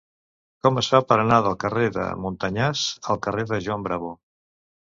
Com 0.67 0.79
es 0.81 0.87
fa 0.93 1.01
per 1.11 1.17
anar 1.23 1.37
del 1.49 1.57
carrer 1.65 1.85
de 1.99 2.07
Montanyans 2.23 2.87
al 3.15 3.23
carrer 3.29 3.47
de 3.55 3.63
Juan 3.69 3.87
Bravo? 3.91 4.13